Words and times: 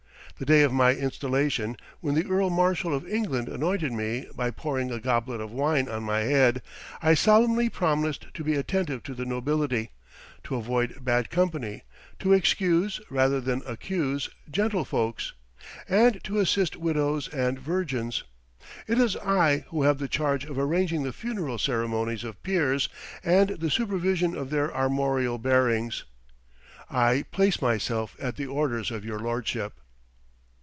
The 0.37 0.45
day 0.47 0.63
of 0.63 0.73
my 0.73 0.95
installation, 0.95 1.77
when 1.99 2.15
the 2.15 2.25
Earl 2.25 2.49
Marshal 2.49 2.95
of 2.95 3.07
England 3.07 3.47
anointed 3.47 3.91
me 3.93 4.25
by 4.33 4.49
pouring 4.49 4.89
a 4.89 4.99
goblet 4.99 5.39
of 5.39 5.51
wine 5.51 5.87
on 5.87 6.01
my 6.01 6.21
head, 6.21 6.63
I 6.99 7.13
solemnly 7.13 7.69
promised 7.69 8.25
to 8.33 8.43
be 8.43 8.55
attentive 8.55 9.03
to 9.03 9.13
the 9.13 9.23
nobility; 9.23 9.91
to 10.45 10.55
avoid 10.55 11.05
bad 11.05 11.29
company; 11.29 11.83
to 12.17 12.33
excuse, 12.33 12.99
rather 13.11 13.39
than 13.39 13.61
accuse, 13.67 14.31
gentlefolks; 14.49 15.33
and 15.87 16.23
to 16.23 16.39
assist 16.39 16.75
widows 16.75 17.27
and 17.27 17.59
virgins. 17.59 18.23
It 18.87 18.97
is 18.97 19.15
I 19.17 19.65
who 19.67 19.83
have 19.83 19.99
the 19.99 20.07
charge 20.07 20.45
of 20.45 20.57
arranging 20.57 21.03
the 21.03 21.13
funeral 21.13 21.59
ceremonies 21.59 22.23
of 22.23 22.41
peers, 22.41 22.89
and 23.23 23.49
the 23.49 23.69
supervision 23.69 24.35
of 24.35 24.49
their 24.49 24.75
armorial 24.75 25.37
bearings. 25.37 26.03
I 26.89 27.25
place 27.31 27.61
myself 27.61 28.15
at 28.19 28.37
the 28.37 28.47
orders 28.47 28.89
of 28.89 29.05
your 29.05 29.19
lordship." 29.19 29.73